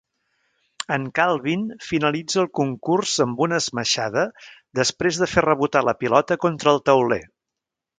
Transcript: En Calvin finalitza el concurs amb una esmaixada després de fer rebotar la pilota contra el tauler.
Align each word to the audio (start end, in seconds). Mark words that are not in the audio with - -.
En 0.95 1.03
Calvin 1.19 1.65
finalitza 1.89 2.41
el 2.45 2.49
concurs 2.61 3.13
amb 3.27 3.45
una 3.49 3.61
esmaixada 3.65 4.27
després 4.83 5.23
de 5.25 5.33
fer 5.37 5.49
rebotar 5.51 5.89
la 5.91 5.99
pilota 6.05 6.45
contra 6.49 6.77
el 6.79 6.87
tauler. 6.93 7.25